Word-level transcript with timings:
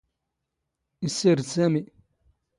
ⵉⵙⵙⵉⵔⴷ 1.07 1.47
ⵙⴰⵎⵉ. 1.53 1.83